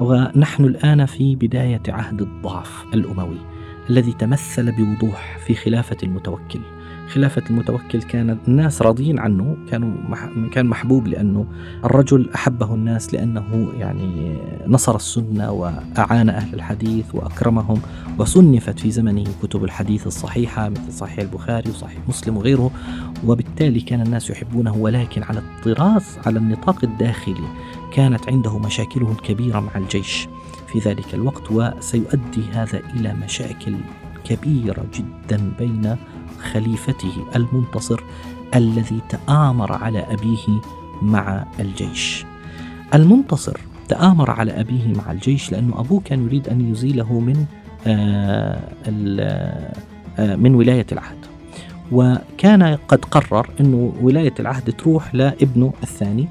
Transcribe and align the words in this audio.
ونحن 0.00 0.64
الآن 0.64 1.06
في 1.06 1.36
بداية 1.36 1.82
عهد 1.88 2.22
الضعف 2.22 2.84
الأموي 2.94 3.38
الذي 3.90 4.12
تمثل 4.12 4.72
بوضوح 4.72 5.38
في 5.46 5.54
خلافة 5.54 5.96
المتوكل. 6.02 6.60
خلافة 7.08 7.42
المتوكل 7.50 8.02
كان 8.02 8.38
الناس 8.48 8.82
راضين 8.82 9.18
عنه 9.18 9.56
كانوا. 9.70 9.96
كان 10.52 10.66
محبوب 10.66 11.06
لأنه 11.06 11.46
الرجل 11.84 12.30
أحبه 12.34 12.74
الناس 12.74 13.14
لأنه 13.14 13.72
يعني 13.78 14.38
نصر 14.66 14.96
السنة 14.96 15.50
وأعان 15.50 16.28
أهل 16.28 16.54
الحديث 16.54 17.14
وأكرمهم 17.14 17.80
وصنفت 18.18 18.78
في 18.78 18.90
زمنه 18.90 19.24
كتب 19.42 19.64
الحديث 19.64 20.06
الصحيحة 20.06 20.68
مثل 20.68 20.92
صحيح 20.92 21.18
البخاري 21.18 21.70
وصحيح 21.70 21.98
مسلم 22.08 22.36
وغيره 22.36 22.70
وبالتالي 23.26 23.80
كان 23.80 24.00
الناس 24.00 24.30
يحبونه 24.30 24.76
ولكن 24.76 25.22
على 25.22 25.38
الطراز 25.38 26.18
على 26.26 26.38
النطاق 26.38 26.84
الداخلي 26.84 27.48
كانت 27.96 28.28
عنده 28.28 28.58
مشاكله 28.58 29.12
الكبيرة 29.12 29.60
مع 29.60 29.76
الجيش. 29.76 30.28
في 30.66 30.78
ذلك 30.78 31.14
الوقت 31.14 31.42
وسيؤدي 31.50 32.42
هذا 32.52 32.82
إلى 32.94 33.14
مشاكل 33.14 33.74
كبيرة 34.24 34.84
جدا 34.94 35.52
بين 35.58 35.96
خليفته 36.52 37.12
المنتصر 37.36 38.00
الذي 38.54 39.00
تآمر 39.08 39.72
على 39.72 39.98
أبيه 39.98 40.60
مع 41.02 41.44
الجيش. 41.60 42.24
المنتصر 42.94 43.60
تآمر 43.88 44.30
على 44.30 44.60
أبيه 44.60 44.92
مع 44.94 45.12
الجيش 45.12 45.52
لأنه 45.52 45.80
أبوه 45.80 46.00
كان 46.04 46.24
يريد 46.24 46.48
أن 46.48 46.70
يزيله 46.70 47.20
من 47.20 47.46
آه 47.86 48.60
آه 50.18 50.36
من 50.36 50.54
ولاية 50.54 50.86
العهد. 50.92 51.26
وكان 51.92 52.62
قد 52.88 53.04
قرر 53.04 53.50
أنه 53.60 53.92
ولاية 54.02 54.34
العهد 54.40 54.72
تروح 54.72 55.14
لابنه 55.14 55.72
الثاني 55.82 56.28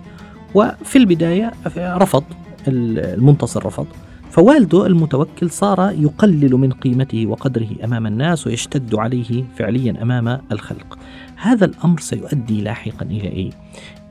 وفي 0.55 0.95
البداية 0.95 1.51
رفض 1.77 2.23
المنتصر 2.67 3.65
رفض 3.65 3.87
فوالده 4.31 4.85
المتوكل 4.85 5.49
صار 5.49 5.91
يقلل 5.91 6.53
من 6.53 6.71
قيمته 6.71 7.25
وقدره 7.27 7.67
أمام 7.83 8.07
الناس 8.07 8.47
ويشتد 8.47 8.95
عليه 8.95 9.43
فعليا 9.55 10.01
أمام 10.01 10.41
الخلق. 10.51 10.97
هذا 11.35 11.65
الأمر 11.65 11.99
سيؤدي 11.99 12.61
لاحقا 12.61 13.05
إلى 13.05 13.27
إيه؟ 13.27 13.49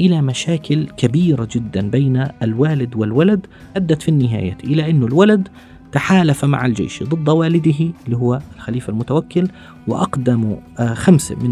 إلى 0.00 0.22
مشاكل 0.22 0.86
كبيرة 0.96 1.48
جدا 1.52 1.90
بين 1.90 2.26
الوالد 2.42 2.96
والولد 2.96 3.46
أدت 3.76 4.02
في 4.02 4.08
النهاية 4.08 4.56
إلى 4.64 4.90
انه 4.90 5.06
الولد 5.06 5.48
تحالف 5.92 6.44
مع 6.44 6.66
الجيش 6.66 7.02
ضد 7.02 7.28
والده 7.28 7.92
اللي 8.06 8.16
هو 8.16 8.40
الخليفة 8.56 8.90
المتوكل 8.90 9.48
واقدموا 9.88 10.56
خمسه 10.94 11.36
من 11.36 11.50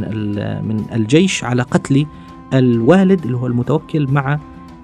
من 0.68 0.84
الجيش 0.94 1.44
على 1.44 1.62
قتل 1.62 2.06
الوالد 2.54 3.24
اللي 3.24 3.36
هو 3.36 3.46
المتوكل 3.46 4.06
مع 4.06 4.38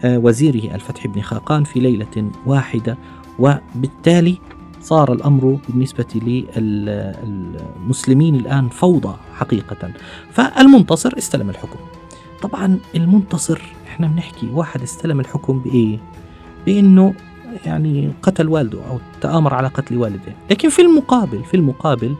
وزيره 0.04 0.74
الفتح 0.74 1.06
بن 1.06 1.20
خاقان 1.20 1.64
في 1.64 1.80
ليلة 1.80 2.30
واحدة 2.46 2.98
وبالتالي 3.38 4.38
صار 4.80 5.12
الأمر 5.12 5.58
بالنسبة 5.68 6.06
للمسلمين 6.56 8.34
الآن 8.34 8.68
فوضى 8.68 9.16
حقيقة. 9.34 9.92
فالمنتصر 10.32 11.18
استلم 11.18 11.50
الحكم. 11.50 11.78
طبعا 12.42 12.78
المنتصر 12.94 13.60
إحنا 13.86 14.06
بنحكي 14.06 14.50
واحد 14.52 14.82
استلم 14.82 15.20
الحكم 15.20 15.58
بإيه؟ 15.58 15.98
بإنه 16.66 17.14
يعني 17.66 18.12
قتل 18.22 18.48
والده 18.48 18.78
أو 18.90 18.98
تآمر 19.20 19.54
على 19.54 19.68
قتل 19.68 19.98
والده. 19.98 20.32
لكن 20.50 20.68
في 20.68 20.82
المقابل 20.82 21.44
في 21.44 21.56
المقابل 21.56 22.14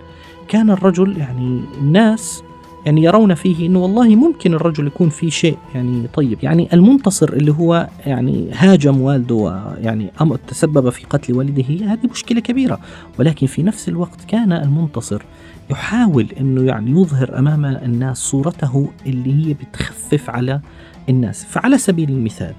كان 0.48 0.70
الرجل 0.70 1.18
يعني 1.18 1.62
الناس 1.80 2.42
يعني 2.88 3.02
يرون 3.02 3.34
فيه 3.34 3.66
إنه 3.66 3.78
والله 3.78 4.16
ممكن 4.16 4.54
الرجل 4.54 4.86
يكون 4.86 5.08
في 5.08 5.30
شيء 5.30 5.58
يعني 5.74 6.08
طيب. 6.14 6.38
يعني 6.42 6.68
المنتصر 6.72 7.32
اللي 7.32 7.52
هو 7.52 7.88
يعني 8.06 8.50
هاجم 8.52 9.00
والده 9.00 9.34
ويعني 9.34 10.10
تسبب 10.48 10.90
في 10.90 11.06
قتل 11.06 11.34
والده 11.36 11.92
هذه 11.92 12.06
مشكلة 12.10 12.40
كبيرة. 12.40 12.80
ولكن 13.18 13.46
في 13.46 13.62
نفس 13.62 13.88
الوقت 13.88 14.24
كان 14.28 14.52
المنتصر 14.52 15.22
يحاول 15.70 16.26
إنه 16.40 16.62
يعني 16.62 16.90
يظهر 16.90 17.38
أمام 17.38 17.64
الناس 17.64 18.18
صورته 18.18 18.90
اللي 19.06 19.48
هي 19.48 19.54
بتخفف 19.54 20.30
على 20.30 20.60
الناس. 21.08 21.44
فعلى 21.44 21.78
سبيل 21.78 22.10
المثال 22.10 22.54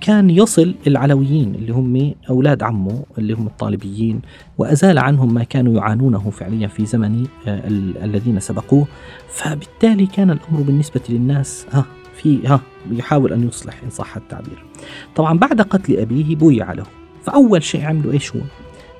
كان 0.00 0.30
يصل 0.30 0.74
العلويين 0.86 1.54
اللي 1.54 1.72
هم 1.72 2.14
أولاد 2.30 2.62
عمه 2.62 3.02
اللي 3.18 3.32
هم 3.32 3.46
الطالبيين 3.46 4.20
وأزال 4.58 4.98
عنهم 4.98 5.34
ما 5.34 5.44
كانوا 5.44 5.74
يعانونه 5.74 6.30
فعليا 6.30 6.68
في 6.68 6.86
زمن 6.86 7.26
الذين 8.04 8.40
سبقوه. 8.40 8.86
فبالتالي 9.28 10.06
كان 10.06 10.30
الأمر 10.30 10.60
بالنسبة 10.60 11.00
للناس 11.08 11.66
ها 11.72 11.84
في 12.14 12.46
ها 12.46 12.60
بيحاول 12.86 13.32
أن 13.32 13.48
يصلح 13.48 13.74
إن 13.84 13.90
صح 13.90 14.16
التعبير. 14.16 14.64
طبعا 15.16 15.38
بعد 15.38 15.60
قتل 15.60 15.96
أبيه 15.96 16.36
بويع 16.36 16.72
له. 16.72 16.86
فأول 17.22 17.62
شيء 17.62 17.84
عمله 17.84 18.12
إيش 18.12 18.36
هو؟ 18.36 18.40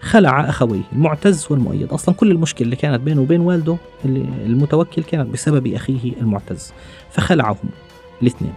خلع 0.00 0.48
أخويه 0.48 0.82
المعتز 0.92 1.46
والمؤيد. 1.50 1.92
أصلا 1.92 2.14
كل 2.14 2.30
المشكلة 2.30 2.64
اللي 2.64 2.76
كانت 2.76 3.00
بينه 3.00 3.20
وبين 3.20 3.40
والده 3.40 3.76
المتوكل 4.46 5.02
كانت 5.02 5.28
بسبب 5.32 5.66
أخيه 5.66 6.12
المعتز. 6.20 6.72
فخلعهم 7.10 7.68
الاثنين. 8.22 8.52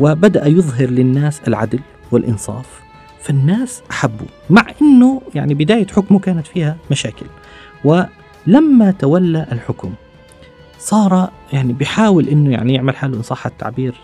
وبدأ 0.00 0.46
يظهر 0.46 0.90
للناس 0.90 1.40
العدل 1.48 1.80
والإنصاف 2.10 2.80
فالناس 3.22 3.82
أحبوا 3.90 4.26
مع 4.50 4.66
أنه 4.82 5.22
يعني 5.34 5.54
بداية 5.54 5.86
حكمه 5.86 6.18
كانت 6.18 6.46
فيها 6.46 6.76
مشاكل. 6.90 7.26
ولما 7.84 8.90
تولى 8.98 9.46
الحكم 9.52 9.92
صار 10.78 11.30
يعني 11.52 11.72
بيحاول 11.72 12.28
إنه 12.28 12.50
يعني 12.50 12.74
يعمل 12.74 12.96
حاله 12.96 13.16
إن 13.16 13.22
صح 13.22 13.46
التعبير 13.46 13.94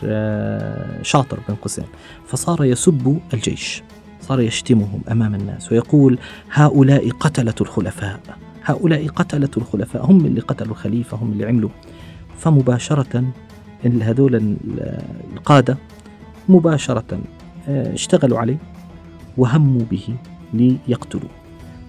شاطر 1.02 1.38
بين 1.48 1.56
قوسين. 1.56 1.84
فصار 2.26 2.64
يسب 2.64 3.18
الجيش 3.34 3.82
صار 4.20 4.40
يشتمهم 4.40 5.00
أمام 5.10 5.34
الناس 5.34 5.72
ويقول 5.72 6.18
هؤلاء 6.52 7.10
قتلة 7.10 7.54
الخلفاء 7.60 8.20
هؤلاء 8.64 9.06
قتلة 9.06 9.50
الخلفاء 9.56 10.04
هم 10.04 10.26
اللي 10.26 10.40
قتلوا 10.40 10.72
الخليفة 10.72 11.16
هم 11.16 11.32
اللي 11.32 11.46
عملوا. 11.46 11.70
فمباشرة 12.38 13.24
هذول 14.02 14.56
القادة 15.36 15.76
مباشرة 16.48 17.18
اشتغلوا 17.68 18.38
عليه 18.38 18.56
وهموا 19.36 19.82
به 19.90 20.16
ليقتلوه. 20.52 21.30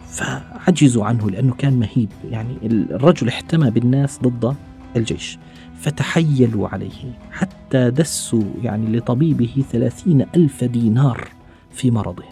فعجزوا 0.09 1.05
عنه 1.05 1.29
لأنه 1.29 1.53
كان 1.53 1.79
مهيب 1.79 2.09
يعني 2.29 2.57
الرجل 2.63 3.27
احتمى 3.27 3.69
بالناس 3.69 4.19
ضد 4.23 4.55
الجيش 4.95 5.39
فتحيلوا 5.79 6.67
عليه 6.67 7.19
حتى 7.31 7.89
دسوا 7.89 8.43
يعني 8.63 8.97
لطبيبه 8.97 9.63
ثلاثين 9.71 10.25
ألف 10.35 10.63
دينار 10.63 11.27
في 11.71 11.91
مرضه. 11.91 12.23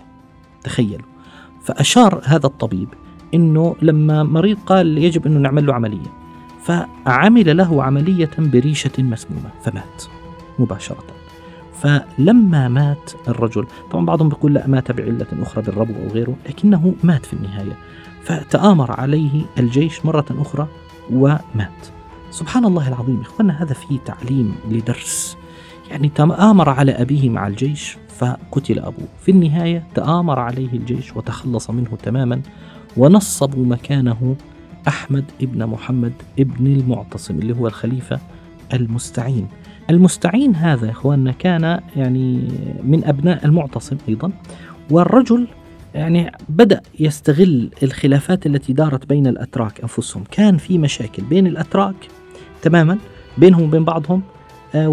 تخيلوا. 0.64 1.08
فأشار 1.64 2.22
هذا 2.26 2.46
الطبيب 2.46 2.90
أنه 3.34 3.76
لما 3.82 4.24
مريض 4.24 4.58
قال 4.66 4.98
يجب 4.98 5.28
أنه 5.28 5.40
نعمل 5.40 5.66
له 5.66 5.74
عملية. 5.74 6.23
فعمل 6.64 7.58
له 7.58 7.84
عملية 7.84 8.30
بريشة 8.38 8.92
مسمومة 9.00 9.50
فمات 9.64 10.04
مباشرة. 10.60 11.04
فلما 11.82 12.68
مات 12.68 13.12
الرجل 13.28 13.66
طبعا 13.92 14.06
بعضهم 14.06 14.30
بيقول 14.30 14.54
لا 14.54 14.68
مات 14.68 14.92
بعلة 14.92 15.28
أخرى 15.42 15.64
بالربو 15.64 15.94
أو 15.94 16.08
غيره 16.08 16.36
لكنه 16.50 16.94
مات 17.04 17.26
في 17.26 17.34
النهاية. 17.34 17.78
فتآمر 18.24 18.92
عليه 18.92 19.42
الجيش 19.58 20.06
مرة 20.06 20.26
أخرى 20.32 20.68
ومات. 21.12 21.88
سبحان 22.32 22.66
الله 22.66 22.88
العظيم 22.88 23.22
إخواننا 23.22 23.64
هذا 23.64 23.74
فيه 23.74 24.00
تعليم 24.00 24.56
لدرس. 24.70 25.38
يعني 25.92 26.10
تآمر 26.10 26.70
على 26.70 26.92
أبيه 26.92 27.30
مع 27.30 27.48
الجيش 27.48 27.98
فقتل 28.18 28.80
أبوه. 28.80 29.08
في 29.22 29.32
النهاية 29.32 29.88
تآمر 29.96 30.40
عليه 30.40 30.74
الجيش 30.74 31.16
وتخلص 31.16 31.70
منه 31.70 31.98
تماما 32.04 32.42
ونصبوا 32.98 33.66
مكانه 33.66 34.36
أحمد 34.88 35.26
ابن 35.42 35.66
محمد 35.66 36.14
ابن 36.40 36.68
المعتصم 36.68 37.40
اللي 37.40 37.56
هو 37.56 37.68
الخليفة 37.68 38.20
المستعين. 38.74 39.48
المستعين 39.90 40.56
هذا 40.56 40.86
يا 40.86 40.92
إخواننا 40.92 41.32
كان 41.32 41.80
يعني 41.96 42.48
من 42.84 43.04
أبناء 43.06 43.46
المعتصم 43.46 43.98
أيضا 44.10 44.32
والرجل 44.92 45.48
يعني 45.96 46.32
بدأ 46.50 46.82
يستغل 47.00 47.70
الخلافات 47.84 48.46
التي 48.46 48.74
دارت 48.74 49.06
بين 49.06 49.28
الأتراك 49.28 49.82
أنفسهم. 49.82 50.24
كان 50.32 50.58
في 50.58 50.78
مشاكل 50.78 51.24
بين 51.24 51.48
الأتراك 51.48 51.96
تماما 52.62 52.98
بينهم 53.38 53.62
وبين 53.62 53.84
بعضهم 53.84 54.22
آه 54.76 54.88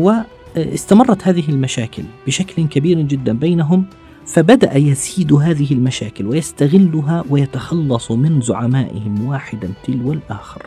واستمرت 0.56 1.28
هذه 1.28 1.48
المشاكل 1.48 2.02
بشكل 2.26 2.66
كبير 2.66 3.00
جدا 3.00 3.32
بينهم. 3.32 3.84
فبدأ 4.32 4.76
يسيد 4.76 5.32
هذه 5.32 5.72
المشاكل 5.72 6.26
ويستغلها 6.26 7.24
ويتخلص 7.30 8.10
من 8.10 8.40
زعمائهم 8.40 9.26
واحدا 9.26 9.72
تلو 9.84 10.12
الآخر. 10.12 10.62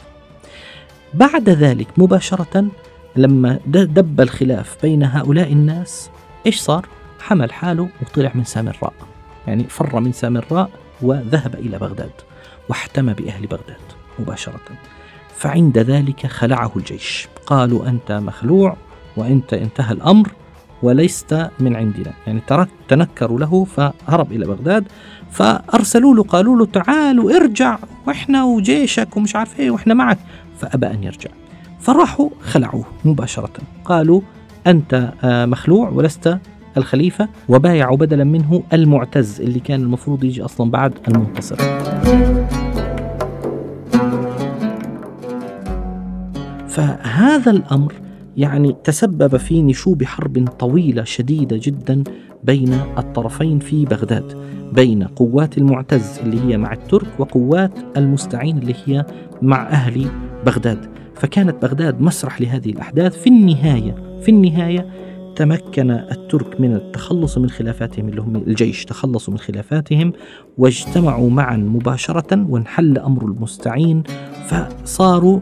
بعد 1.13 1.50
ذلك 1.50 1.88
مباشرة 1.98 2.68
لما 3.15 3.60
دب 3.65 4.21
الخلاف 4.21 4.77
بين 4.81 5.04
هؤلاء 5.04 5.51
الناس 5.51 6.10
إيش 6.45 6.60
صار؟ 6.60 6.88
حمل 7.19 7.54
حاله 7.54 7.89
وطلع 8.01 8.31
من 8.36 8.44
سامراء 8.44 8.94
يعني 9.48 9.63
فر 9.63 10.00
من 10.00 10.12
سامراء 10.12 10.69
وذهب 11.01 11.56
إلى 11.56 11.77
بغداد 11.77 12.12
واحتمى 12.69 13.13
بأهل 13.13 13.48
بغداد 13.48 13.77
مباشرة. 14.19 14.60
فعند 15.36 15.77
ذلك 15.77 16.27
خلعه 16.27 16.71
الجيش. 16.75 17.27
قالوا 17.45 17.88
أنت 17.88 18.12
مخلوع 18.12 18.77
وأنت 19.18 19.54
انتهى 19.54 19.94
الأمر 19.94 20.31
وليست 20.83 21.50
من 21.59 21.75
عندنا. 21.75 22.12
يعني 22.27 22.41
ترك 22.47 22.68
تنكروا 22.88 23.39
له 23.39 23.63
فهرب 23.63 24.31
إلى 24.31 24.45
بغداد. 24.45 24.83
فأرسلوا 25.31 26.15
له 26.15 26.24
قالوا 26.24 26.57
له 26.57 26.65
تعال 26.65 27.19
وارجع 27.19 27.77
وإحنا 28.07 28.44
وجيشك 28.44 29.18
ومش 29.18 29.35
عارف 29.35 29.59
إيه 29.59 29.71
وإحنا 29.71 29.94
معك. 29.94 30.18
فأبى 30.59 30.88
أن 30.88 31.03
يرجع. 31.03 31.30
فراحوا 31.80 32.30
خلعوه 32.41 32.85
مباشرة. 33.06 33.53
قالوا 33.85 34.21
أنت 34.68 35.13
آه، 35.24 35.45
مخلوع 35.45 35.89
ولست 35.89 36.38
الخليفة 36.77 37.29
وبايعوا 37.50 37.97
بدلا 37.97 38.24
منه 38.24 38.63
المعتز 38.74 39.41
اللي 39.41 39.59
كان 39.59 39.81
المفروض 39.81 40.24
يجي 40.24 40.45
أصلا 40.45 40.71
بعد 40.71 40.94
المنتصر. 41.07 41.56
فهذا 46.68 47.51
الأمر 47.51 47.94
يعني 48.38 48.75
تسبب 48.83 49.38
في 49.38 49.62
نشوب 49.62 50.03
حرب 50.03 50.47
طويلة 50.47 51.03
شديدة 51.03 51.59
جدا 51.62 52.03
بين 52.44 52.74
الطرفين 52.97 53.59
في 53.59 53.85
بغداد 53.85 54.44
بين 54.74 55.03
قوات 55.03 55.57
المعتز 55.57 56.19
اللي 56.19 56.41
هي 56.41 56.57
مع 56.57 56.74
الترك 56.74 57.19
وقوات 57.19 57.71
المستعين 57.97 58.57
اللي 58.57 58.75
هي 58.85 59.06
مع 59.41 59.69
أهل 59.69 60.07
بغداد. 60.45 60.89
فكانت 61.15 61.62
بغداد 61.62 62.01
مسرح 62.01 62.41
لهذه 62.41 62.69
الأحداث. 62.69 63.18
في 63.18 63.27
النهاية 63.27 64.19
في 64.21 64.30
النهاية 64.30 64.88
تمكن 65.36 65.91
الترك 65.91 66.62
من 66.62 66.75
التخلص 66.75 67.38
من 67.38 67.50
خلافاتهم 67.50 68.09
اللي 68.09 68.21
هم 68.21 68.36
الجيش 68.36 68.86
تخلصوا 68.86 69.33
من 69.33 69.39
خلافاتهم 69.39 70.13
واجتمعوا 70.57 71.29
معا 71.29 71.57
مباشرة 71.57 72.45
وانحل 72.50 72.97
أمر 72.97 73.25
المستعين 73.25 74.03
فصاروا 74.47 75.39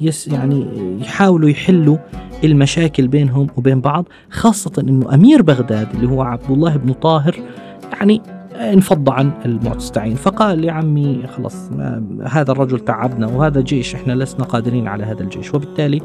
يس 0.00 0.28
يعني 0.28 0.66
يحاولوا 1.00 1.48
يحلوا 1.48 1.96
المشاكل 2.44 3.08
بينهم 3.08 3.46
وبين 3.56 3.80
بعض 3.80 4.08
خاصة 4.30 4.72
أنه 4.78 5.14
أمير 5.14 5.42
بغداد 5.42 5.88
اللي 5.94 6.08
هو 6.08 6.22
عبد 6.22 6.50
الله 6.50 6.76
بن 6.76 6.92
طاهر 6.92 7.36
يعني 7.92 8.22
انفض 8.54 9.10
عن 9.10 9.30
المستعين 9.44 10.14
فقال 10.14 10.64
يا 10.64 10.72
عمي 10.72 11.22
خلص 11.36 11.70
هذا 12.26 12.52
الرجل 12.52 12.80
تعبنا 12.80 13.26
وهذا 13.26 13.60
جيش 13.60 13.94
إحنا 13.94 14.12
لسنا 14.12 14.44
قادرين 14.44 14.88
على 14.88 15.04
هذا 15.04 15.22
الجيش. 15.22 15.54
وبالتالي 15.54 16.00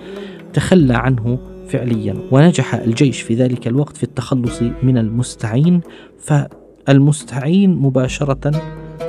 تخلى 0.53 0.93
عنه 0.93 1.39
فعليا 1.67 2.15
ونجح 2.31 2.75
الجيش 2.75 3.21
في 3.21 3.35
ذلك 3.35 3.67
الوقت 3.67 3.97
في 3.97 4.03
التخلص 4.03 4.61
من 4.83 4.97
المستعين. 4.97 5.81
فالمستعين 6.19 7.75
مباشرة 7.75 8.51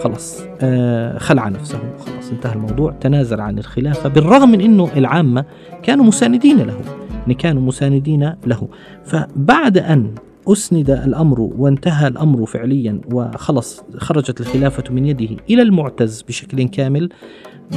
خلاص. 0.02 0.42
آه 0.60 1.18
خلع 1.18 1.48
نفسه. 1.48 1.78
خلاص 1.98 2.30
انتهى 2.30 2.52
الموضوع. 2.52 2.92
تنازل 2.92 3.40
عن 3.40 3.58
الخلافة 3.58 4.08
بالرغم 4.08 4.50
من 4.50 4.60
أنه 4.60 4.90
العامة 4.96 5.44
كانوا 5.82 6.04
مساندين 6.04 6.58
له. 6.58 6.80
يعني 7.20 7.34
كانوا 7.34 7.62
مساندين 7.62 8.32
له. 8.46 8.68
فبعد 9.04 9.78
أن 9.78 10.14
أسند 10.48 10.90
الأمر 10.90 11.40
وانتهى 11.40 12.08
الأمر 12.08 12.46
فعليا 12.46 13.00
وخلص 13.12 13.82
خرجت 13.96 14.40
الخلافة 14.40 14.94
من 14.94 15.06
يده 15.06 15.36
إلى 15.50 15.62
المعتز 15.62 16.22
بشكل 16.22 16.68
كامل 16.68 17.08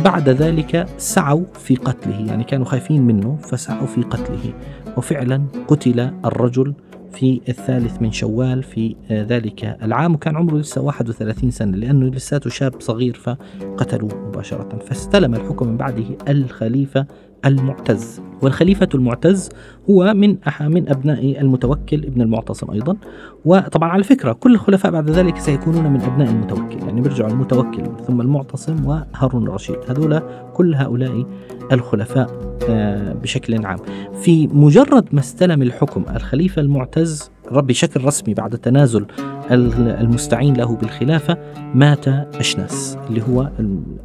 بعد 0.04 0.30
ذلك 0.30 0.86
سعوا 0.98 1.44
في 1.54 1.76
قتله. 1.76 2.26
يعني 2.28 2.44
كانوا 2.44 2.66
خايفين 2.66 3.02
منه 3.02 3.38
فسعوا 3.42 3.88
في 3.88 4.02
قتله. 4.02 4.54
وفعلا 4.98 5.44
قتل 5.68 6.12
الرجل 6.26 6.74
في 7.14 7.42
الثالث 7.50 8.02
من 8.02 8.12
شوال 8.12 8.64
في 8.64 8.96
ذلك 9.12 9.78
العام 9.84 10.14
وكان 10.14 10.36
عمره 10.36 10.58
لسه 10.58 10.82
31 10.82 11.52
سنة 11.52 11.78
لأنه 11.78 12.06
لساته 12.06 12.50
شاب 12.50 12.82
صغير 12.82 13.14
فقتلوه 13.14 14.28
مباشرة. 14.28 14.80
فاستلم 14.80 15.36
الحكم 15.36 15.68
من 15.68 15.78
بعده 15.78 16.06
الخليفة 16.28 17.06
المعتز. 17.46 18.22
والخليفة 18.42 18.90
المعتز 18.96 19.50
هو 19.90 20.14
من 20.14 20.38
من 20.62 20.90
أبناء 20.90 21.42
المتوكل 21.42 22.06
ابن 22.06 22.22
المعتصم 22.22 22.72
أيضا. 22.72 22.98
وطبعا 23.46 23.90
على 23.90 24.04
فكرة 24.04 24.34
كل 24.34 24.54
الخلفاء 24.54 24.92
بعد 24.92 25.10
ذلك 25.10 25.38
سيكونون 25.38 25.94
من 25.94 26.02
أبناء 26.02 26.30
المتوكل. 26.30 26.78
يعني 26.86 27.02
بيرجعوا 27.02 27.30
المتوكل 27.30 27.84
ثم 28.08 28.22
المعتصم 28.22 28.86
وهارون 28.86 29.48
الرشيد. 29.48 29.78
هذول 29.88 30.22
كل 30.54 30.76
هؤلاء 30.76 31.26
الخلفاء 31.72 32.58
آه، 32.70 33.14
بشكل 33.14 33.66
عام. 33.66 33.80
في 34.22 34.48
مجرد 34.48 35.06
ما 35.12 35.20
استلم 35.20 35.62
الحكم 35.62 36.04
الخليفة 36.16 36.62
المعتز 36.62 37.33
بشكل 37.52 38.04
رسمي 38.04 38.34
بعد 38.34 38.58
تنازل 38.58 39.06
المستعين 39.52 40.54
له 40.54 40.76
بالخلافة 40.76 41.38
مات 41.76 42.08
أشناس 42.08 42.98
اللي 43.10 43.22
هو 43.22 43.50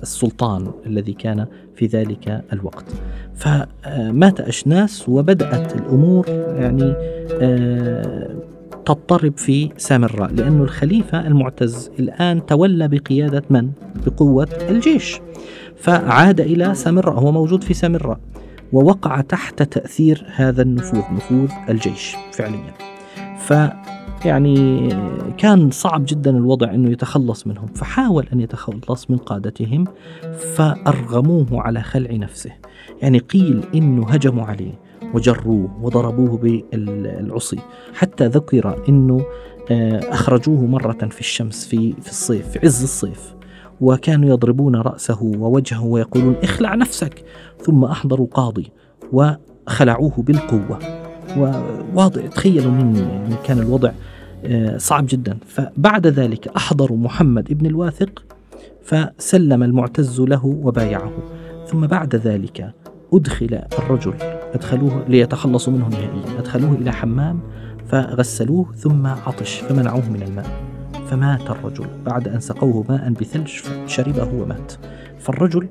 السلطان 0.02 0.70
الذي 0.87 1.12
كان 1.12 1.46
في 1.75 1.87
ذلك 1.87 2.44
الوقت. 2.52 2.85
فمات 3.35 4.40
أشناس 4.40 5.08
وبدأت 5.08 5.76
الأمور 5.76 6.29
يعني 6.58 6.94
آه، 7.43 8.37
تضطرب 8.87 9.38
في 9.38 9.70
سامراء 9.76 10.32
لأن 10.32 10.61
الخليفة 10.61 11.26
المعتز 11.26 11.91
الآن 11.99 12.46
تولى 12.46 12.88
بقيادة 12.88 13.43
من؟ 13.50 13.70
بقوة 14.06 14.49
الجيش. 14.69 15.20
فعاد 15.76 16.41
إلى 16.41 16.75
سامراء 16.75 17.14
هو 17.14 17.32
موجود 17.32 17.64
في 17.64 17.75
سامراء 17.75 18.19
ووقع 18.73 19.20
تحت 19.20 19.62
تأثير 19.62 20.25
هذا 20.34 20.62
النفوذ 20.62 21.02
نفوذ 21.12 21.50
الجيش 21.69 22.17
فعليا. 22.32 22.97
ف 23.48 23.54
يعني 24.24 24.88
كان 25.38 25.70
صعب 25.70 26.04
جدا 26.08 26.30
الوضع 26.30 26.70
إنه 26.70 26.90
يتخلص 26.90 27.46
منهم 27.46 27.66
فحاول 27.66 28.28
أن 28.32 28.40
يتخلص 28.40 29.10
من 29.10 29.16
قادتهم 29.16 29.84
فأرغموه 30.54 31.46
على 31.52 31.82
خلع 31.82 32.12
نفسه. 32.12 32.50
يعني 33.02 33.18
قيل 33.18 33.64
إنه 33.74 34.06
هجموا 34.06 34.44
عليه 34.44 34.72
وجروه 35.14 35.78
وضربوه 35.82 36.38
بالعصي. 36.38 37.58
حتى 37.94 38.26
ذكر 38.26 38.84
إنه 38.88 39.24
آه، 39.70 40.00
أخرجوه 40.12 40.67
مرة 40.67 41.08
في 41.10 41.20
الشمس 41.20 41.67
في 41.67 41.93
في 41.93 42.10
الصيف 42.10 42.48
في 42.48 42.58
عز 42.58 42.82
الصيف. 42.82 43.34
وكانوا 43.81 44.28
يضربون 44.28 44.76
رأسه 44.76 45.22
ووجهه 45.22 45.84
ويقولون 45.84 46.36
اخلع 46.43 46.74
نفسك. 46.74 47.24
ثم 47.58 47.84
أحضروا 47.84 48.26
قاضي 48.26 48.72
وخلعوه 49.12 50.14
بالقوة. 50.19 50.97
وواضح 51.37 52.27
تخيلوا 52.27 52.73
مني 52.73 52.99
يعني 52.99 53.35
كان 53.44 53.58
الوضع 53.58 53.91
آه، 54.44 54.79
صعب 54.79 55.06
جدا. 55.08 55.39
فبعد 55.47 56.06
ذلك 56.06 56.49
أحضروا 56.49 56.97
محمد 56.97 57.51
ابن 57.51 57.67
الواثق 57.67 58.25
فسلم 58.82 59.63
المعتز 59.63 60.20
له 60.20 60.47
وبايعه. 60.47 61.13
ثم 61.67 61.87
بعد 61.87 62.17
ذلك 62.17 62.73
أدخل 63.13 63.61
الرجل 63.79 64.15
أدخلوه 64.55 65.05
ليتخلصوا 65.08 65.73
منه 65.73 65.89
نهائيا. 65.89 66.39
أدخلوه 66.39 66.73
إلى 66.73 66.93
حمام 66.93 67.41
فغسلوه 67.89 68.73
ثم 68.75 69.06
عطش 69.06 69.61
فمنعوه 69.61 70.11
من 70.11 70.23
الماء. 70.23 70.47
فمات 71.11 71.51
الرجل 71.51 71.87
بعد 72.06 72.29
أن 72.29 72.41
سقوه 72.41 72.85
ماء 72.89 73.11
بثلج 73.11 73.51
شربه 73.87 74.35
ومات. 74.35 74.73
فالرجل 75.19 75.69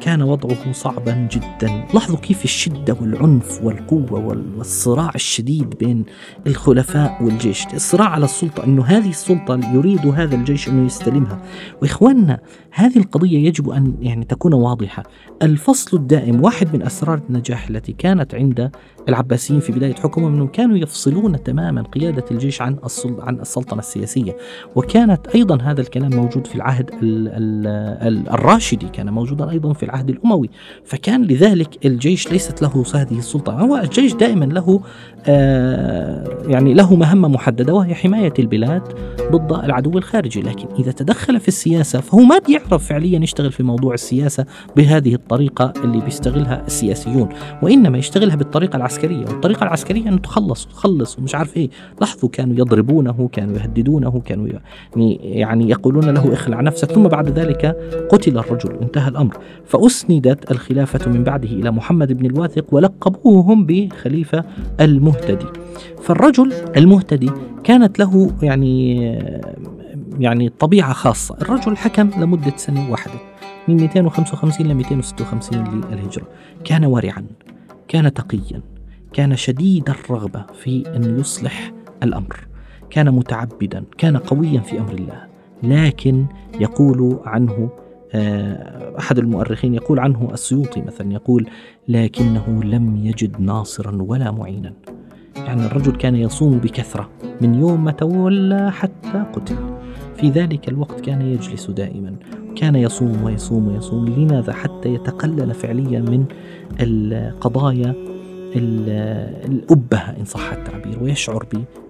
كان 0.00 0.22
وضعه 0.22 0.72
صعبا 0.72 1.28
جدا. 1.32 1.86
لاحظوا 1.94 2.18
كيف 2.18 2.44
الشدة 2.44 2.96
والعنف 3.00 3.62
والقوة 3.62 4.44
والصراع 4.56 5.10
الشديد 5.14 5.74
بين 5.78 6.04
الخلفاء 6.46 7.22
والجيش. 7.22 7.66
الصراع 7.74 8.08
على 8.08 8.24
السلطة 8.24 8.64
أنه 8.64 8.84
هذه 8.84 9.10
السلطة 9.10 9.60
يريد 9.74 10.06
هذا 10.06 10.34
الجيش 10.34 10.68
أنه 10.68 10.86
يستلمها. 10.86 11.42
وإخواننا 11.82 12.38
هذه 12.72 12.96
القضية 12.96 13.38
يجب 13.38 13.70
أن 13.70 13.94
يعني 14.00 14.24
تكون 14.24 14.54
واضحة. 14.54 15.02
الفصل 15.42 15.96
الدائم 15.96 16.42
واحد 16.42 16.76
من 16.76 16.82
أسرار 16.82 17.20
النجاح 17.28 17.68
التي 17.68 17.92
كانت 17.92 18.34
عند 18.34 18.70
العباسيين 19.08 19.60
في 19.60 19.72
بداية 19.72 19.94
حكمهم 19.94 20.34
أنهم 20.34 20.46
كانوا 20.46 20.76
يفصلون 20.76 21.42
تماما 21.42 21.82
قيادة 21.82 22.24
الجيش 22.30 22.62
عن 22.62 22.76
عن 23.04 23.40
السلطنة 23.40 23.78
السياسية. 23.78 24.36
وكانت 24.76 25.26
أيضا 25.26 25.62
هذا 25.62 25.80
الكلام 25.80 26.14
موجود 26.14 26.46
في 26.46 26.54
العهد 26.54 26.90
الراشدي 28.34 28.88
كان 28.88 29.10
موجودا 29.12 29.50
أيضا 29.50 29.72
في 29.72 29.82
العهد 29.82 30.10
الأموي. 30.10 30.50
فكان 30.84 31.22
لذلك 31.22 31.86
الجيش 31.86 32.32
ليست 32.32 32.62
له 32.62 32.84
هذه 32.94 33.18
السلطة. 33.18 33.52
هو 33.52 33.76
الجيش 33.76 34.14
دائما 34.14 34.44
له 34.44 34.80
يعني 35.28 36.74
له 36.74 36.94
مهمة 36.94 37.28
محددة 37.28 37.74
وهي 37.74 37.94
حماية 37.94 38.32
البلاد 38.38 38.82
ضد 39.32 39.52
العدو 39.52 39.98
الخارجي. 39.98 40.42
لكن 40.42 40.68
إذا 40.78 40.92
تدخل 40.92 41.40
في 41.40 41.48
السياسة 41.48 42.00
فهو 42.00 42.20
ما 42.20 42.38
بيعرف 42.38 42.70
يعرف 42.70 42.88
فعليا 42.88 43.18
يشتغل 43.18 43.52
في 43.52 43.62
موضوع 43.62 43.94
السياسة 43.94 44.46
بهذه 44.76 45.14
الطريقة 45.14 45.72
اللي 45.84 46.00
بيستغلها 46.00 46.66
السياسيون 46.66 47.28
وإنما 47.62 47.98
يشتغلها 47.98 48.36
بالطريقة 48.36 48.76
العسكرية. 48.76 49.24
والطريقة 49.26 49.64
العسكرية 49.64 50.08
أنه 50.08 50.18
تخلص 50.18 50.66
تخلص 50.66 51.18
ومش 51.18 51.34
عارف 51.34 51.56
إيه. 51.56 51.70
لاحظوا 52.00 52.28
كانوا 52.28 52.56
يضربونه 52.56 53.28
كانوا 53.32 53.56
يهددونه 53.56 54.20
كانوا 54.24 54.48
يعني, 54.96 55.14
يعني 55.22 55.70
يقولون 55.70 56.04
له 56.04 56.32
اخلع 56.32 56.60
نفسك. 56.60 56.92
ثم 56.92 57.08
بعد 57.08 57.28
ذلك 57.28 57.76
قتل 58.10 58.38
الرجل 58.38 58.76
انتهى 58.82 59.08
الأمر. 59.08 59.36
فأسندت 59.64 60.50
الخلافة 60.50 61.10
من 61.10 61.24
بعده 61.24 61.48
إلى 61.48 61.70
محمد 61.70 62.12
بن 62.12 62.26
الواثق 62.26 62.64
ولقبوه 62.72 63.42
هم 63.42 63.66
بخليفة 63.66 64.44
المهتدي. 65.10 65.46
فالرجل 66.02 66.52
المهتدي 66.76 67.30
كانت 67.64 67.98
له 67.98 68.32
يعني 68.42 69.00
يعني 70.18 70.48
طبيعة 70.48 70.92
خاصة. 70.92 71.36
الرجل 71.42 71.76
حكم 71.76 72.10
لمدة 72.18 72.52
سنة 72.56 72.90
واحدة 72.90 73.14
من 73.68 73.76
255 73.76 74.66
ل 74.66 74.74
256 74.74 75.84
للهجرة. 75.90 76.24
كان 76.64 76.84
ورعا 76.84 77.26
كان 77.88 78.14
تقيا 78.14 78.62
كان 79.12 79.36
شديد 79.36 79.90
الرغبة 79.90 80.44
في 80.62 80.96
أن 80.96 81.20
يصلح 81.20 81.72
الأمر. 82.02 82.46
كان 82.90 83.10
متعبدا 83.10 83.84
كان 83.98 84.16
قويا 84.16 84.60
في 84.60 84.78
أمر 84.78 84.92
الله. 84.92 85.26
لكن 85.62 86.26
يقول 86.60 87.20
عنه 87.24 87.70
آه، 88.14 88.98
أحد 88.98 89.18
المؤرخين 89.18 89.74
يقول 89.74 89.98
عنه 89.98 90.28
السيوطي 90.32 90.82
مثلا 90.82 91.12
يقول 91.12 91.46
لكنه 91.88 92.60
لم 92.64 92.96
يجد 92.96 93.40
ناصرا 93.40 94.02
ولا 94.02 94.30
معينا. 94.30 94.72
يعني 95.50 95.66
الرجل 95.66 95.96
كان 95.96 96.16
يصوم 96.16 96.58
بكثرة 96.58 97.10
من 97.40 97.54
يوم 97.54 97.84
ما 97.84 97.90
تولى 97.90 98.72
حتى 98.72 99.24
قتل. 99.32 99.56
في 100.16 100.30
ذلك 100.30 100.68
الوقت 100.68 101.00
كان 101.00 101.22
يجلس 101.22 101.70
دائما. 101.70 102.14
كان 102.56 102.74
يصوم 102.74 103.24
ويصوم 103.24 103.68
ويصوم. 103.68 104.08
لماذا؟ 104.08 104.52
حتى 104.52 104.88
يتقلل 104.88 105.54
فعليا 105.54 106.00
من 106.00 106.24
القضايا 106.80 107.94
الأبهة 108.56 110.16
إن 110.20 110.24
صح 110.24 110.52
التعبير 110.52 111.02
ويشعر 111.02 111.46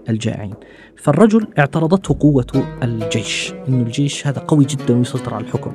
بالجائعين 0.06 0.54
فالرجل 0.96 1.46
اعترضته 1.58 2.16
قوة 2.20 2.64
الجيش. 2.82 3.52
إنه 3.68 3.82
الجيش 3.82 4.26
هذا 4.26 4.38
قوي 4.38 4.64
جدا 4.64 4.96
ويسيطر 4.96 5.34
على 5.34 5.44
الحكم. 5.44 5.72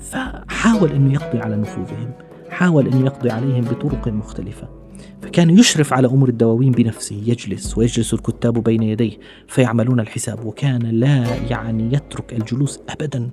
فحاول 0.00 0.92
أنه 0.92 1.12
يقضي 1.12 1.38
على 1.38 1.56
نفوذهم. 1.56 2.10
حاول 2.50 2.86
أن 2.86 3.06
يقضي 3.06 3.30
عليهم 3.30 3.64
بطرق 3.64 4.08
مختلفة. 4.08 4.79
فكان 5.22 5.50
يشرف 5.50 5.92
على 5.92 6.06
أمور 6.08 6.28
الدواوين 6.28 6.72
بنفسه 6.72 7.16
يجلس 7.26 7.78
ويجلس 7.78 8.14
الكتاب 8.14 8.62
بين 8.64 8.82
يديه 8.82 9.12
فيعملون 9.48 10.00
الحساب 10.00 10.46
وكان 10.46 10.82
لا 10.82 11.36
يعني 11.50 11.94
يترك 11.94 12.32
الجلوس 12.32 12.80
أبدا 12.88 13.30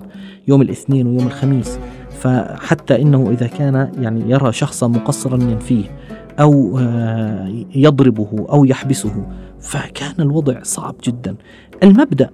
يوم 0.47 0.61
الاثنين 0.61 1.07
ويوم 1.07 1.27
الخميس. 1.27 1.79
فحتى 2.19 3.01
إنه 3.01 3.31
إذا 3.31 3.47
كان 3.47 3.91
يعني 3.99 4.31
يرى 4.31 4.51
شخصا 4.51 4.87
مقصرا 4.87 5.43
ينفيه 5.43 5.97
أو 6.39 6.79
آه، 6.79 7.65
يضربه 7.75 8.45
أو 8.49 8.65
يحبسه 8.65 9.25
فكان 9.59 10.15
الوضع 10.19 10.63
صعب 10.63 10.95
جدا. 11.03 11.35
المبدأ 11.83 12.29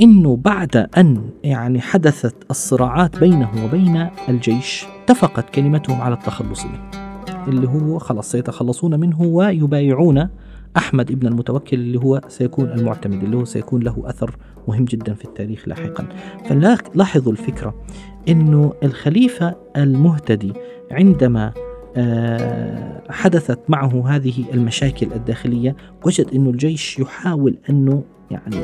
إنه 0.00 0.36
بعد 0.36 0.88
أن 0.96 1.30
يعني 1.44 1.80
حدثت 1.80 2.34
الصراعات 2.50 3.18
بينه 3.18 3.64
وبين 3.64 4.08
الجيش 4.28 4.86
اتفقت 5.04 5.50
كلمتهم 5.54 6.00
على 6.00 6.14
التخلص 6.14 6.64
منه. 6.64 7.05
اللي 7.48 7.68
هو 7.68 7.98
خلاص 7.98 8.30
سيتخلصون 8.30 9.00
منه 9.00 9.22
ويبايعون 9.22 10.28
أحمد 10.76 11.10
ابن 11.10 11.26
المتوكل 11.26 11.76
اللي 11.76 11.98
هو 11.98 12.20
سيكون 12.28 12.68
المعتمد 12.68 13.22
اللي 13.22 13.36
هو 13.36 13.44
سيكون 13.44 13.82
له 13.82 14.02
أثر 14.04 14.36
مهم 14.68 14.84
جدا 14.84 15.14
في 15.14 15.24
التاريخ 15.24 15.68
لاحقا. 15.68 16.08
فلاحظوا 16.44 17.32
الفكرة 17.32 17.74
أنه 18.28 18.72
الخليفة 18.82 19.54
المهتدي 19.76 20.52
عندما 20.90 21.52
آه، 21.96 23.02
حدثت 23.10 23.58
معه 23.68 24.08
هذه 24.08 24.44
المشاكل 24.54 25.06
الداخلية 25.12 25.76
وجد 26.06 26.26
أنه 26.34 26.50
الجيش 26.50 26.98
يحاول 26.98 27.56
أنه 27.70 28.04
يعني 28.30 28.56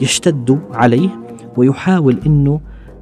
يشتد 0.00 0.60
عليه 0.72 1.08
ويحاول 1.56 2.20
أنه 2.26 2.60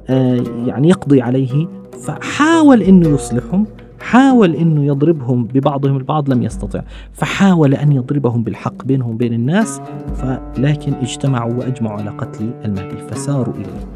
آه، 0.09 0.43
يعني 0.65 0.89
يقضي 0.89 1.21
عليه 1.21 1.67
فحاول 2.03 2.81
أنه 2.81 3.09
يصلحهم. 3.09 3.67
حاول 4.05 4.55
إنه 4.55 4.85
يضربهم 4.85 5.43
ببعضهم 5.43 5.97
البعض 5.97 6.29
لم 6.29 6.43
يستطع. 6.43 6.81
فحاول 7.13 7.73
أن 7.73 7.91
يضربهم 7.91 8.43
بالحق 8.43 8.85
بينهم 8.85 9.11
وبين 9.11 9.33
الناس 9.33 9.81
فلكن 10.15 10.93
اجتمعوا 10.93 11.53
وأجمعوا 11.53 11.99
على 11.99 12.09
قتل 12.09 12.49
المهدي 12.65 12.97
فساروا 12.97 13.53
إليه. 13.53 13.87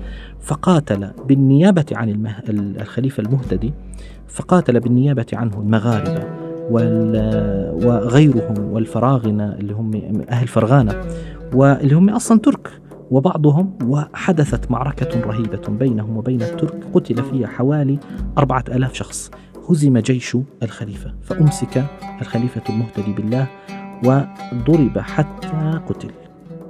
فقاتل 0.41 1.09
بالنيابة 1.27 1.85
عن 1.91 2.09
المه... 2.09 2.35
الخليفة 2.49 3.23
المهتدي 3.23 3.73
فقاتل 4.27 4.79
بالنيابة 4.79 5.25
عنه 5.33 5.59
المغاربة 5.59 6.23
وغيرهم 7.85 8.59
والفراغنة 8.59 9.53
اللي 9.53 9.73
هم 9.73 10.01
أهل 10.29 10.47
فرغانة 10.47 10.95
واللي 11.53 11.95
هم 11.95 12.09
أصلا 12.09 12.39
ترك. 12.39 12.69
وبعضهم 13.11 13.73
وحدثت 13.85 14.71
معركة 14.71 15.19
رهيبة 15.21 15.61
بينهم 15.69 16.17
وبين 16.17 16.41
الترك 16.41 16.83
قتل 16.93 17.23
فيها 17.23 17.47
حوالي 17.47 17.99
أربعة 18.37 18.63
ألاف 18.67 18.93
شخص. 18.93 19.31
هزم 19.69 19.97
جيش 19.97 20.37
الخليفة 20.63 21.13
فأمسك 21.21 21.85
الخليفة 22.21 22.61
المهتدي 22.69 23.13
بالله 23.13 23.47
وضرب 24.03 24.99
حتى 24.99 25.81
قتل 25.87 26.11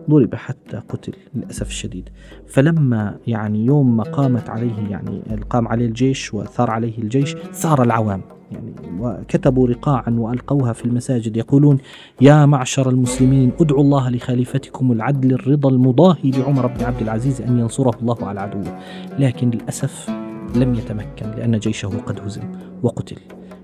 ضرب 0.09 0.35
حتى 0.35 0.81
قتل 0.89 1.13
للأسف 1.35 1.67
الشديد. 1.67 2.09
فلما 2.47 3.15
يعني 3.27 3.65
يوم 3.65 3.97
ما 3.97 4.03
قامت 4.03 4.49
عليه 4.49 4.89
يعني 4.89 5.21
قام 5.49 5.67
عليه 5.67 5.85
الجيش 5.85 6.33
وثار 6.33 6.71
عليه 6.71 6.97
الجيش 6.97 7.35
ثار 7.53 7.83
العوام. 7.83 8.21
يعني 8.51 8.73
وكتبوا 8.99 9.67
رقاعا 9.67 10.15
وألقوها 10.17 10.73
في 10.73 10.85
المساجد 10.85 11.37
يقولون 11.37 11.77
يا 12.21 12.45
معشر 12.45 12.89
المسلمين 12.89 13.51
ادعوا 13.59 13.81
الله 13.81 14.09
لخليفتكم 14.09 14.91
العدل 14.91 15.33
الرضا 15.33 15.69
المضاهي 15.69 16.31
لعمر 16.31 16.67
بن 16.67 16.83
عبد 16.83 17.01
العزيز 17.01 17.41
أن 17.41 17.59
ينصره 17.59 17.99
الله 18.01 18.27
على 18.27 18.39
عدوه. 18.39 18.79
لكن 19.19 19.49
للأسف 19.49 20.09
لم 20.55 20.75
يتمكن 20.75 21.31
لأن 21.37 21.59
جيشه 21.59 21.87
قد 21.87 22.19
هزم. 22.19 22.43
وقتل. 22.83 23.17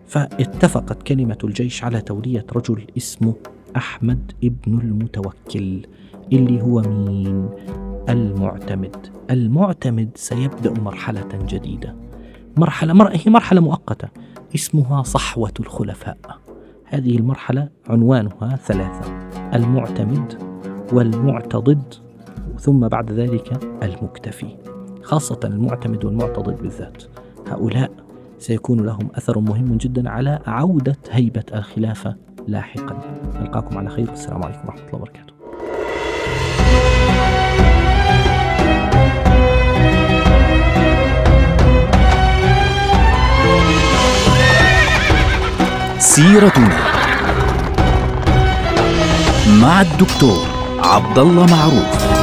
فاتفقت 0.08 1.04
كلمة 1.04 1.38
الجيش 1.44 1.84
على 1.84 2.02
تولية 2.02 2.46
رجل 2.56 2.88
اسمه 2.98 3.34
أحمد 3.76 4.32
ابن 4.44 4.80
المتوكل 4.80 5.86
اللي 6.34 6.62
هو 6.62 6.82
مين؟ 6.82 7.50
المعتمد. 8.10 8.96
المعتمد 9.32 10.10
سيبدأ 10.16 10.82
مرحلة 10.82 11.30
جديدة. 11.48 11.96
مرحلة 12.58 12.94
مر... 12.94 13.10
هي 13.10 13.32
مرحلة 13.32 13.62
مؤقتة. 13.62 14.08
اسمها 14.56 15.04
صحوة 15.04 15.54
الخلفاء. 15.60 16.18
هذه 16.86 17.18
المرحلة 17.18 17.70
عنوانها 17.88 18.56
ثلاثة 18.56 19.30
المعتمد 19.54 20.44
والمعتضد 20.94 21.94
ثم 22.60 22.88
بعد 22.88 23.12
ذلك 23.12 23.64
المكتفي. 23.84 24.58
خاصة 25.04 25.40
المعتمد 25.44 26.06
والمعتضد 26.06 26.62
بالذات. 26.62 27.04
هؤلاء 27.48 28.05
سيكون 28.40 28.86
لهم 28.86 29.10
أثر 29.16 29.40
مهم 29.40 29.78
جدا 29.78 30.10
على 30.10 30.40
عودة 30.48 30.98
هيبة 31.12 31.44
الخلافة 31.54 32.16
لاحقا. 32.48 33.02
نلقاكم 33.42 33.78
على 33.78 33.90
خير. 33.90 34.10
والسلام 34.10 34.44
عليكم 34.44 34.68
ورحمة 34.68 34.82
الله 34.82 34.96
وبركاته. 34.96 35.36
سيرتنا 46.00 46.78
مع 49.62 49.82
الدكتور 49.82 50.48
عبد 50.80 51.18
الله 51.20 51.46
معروف. 51.46 52.15